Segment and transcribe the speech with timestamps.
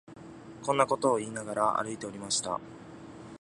[0.63, 2.59] こんなことを言いながら、歩いておりました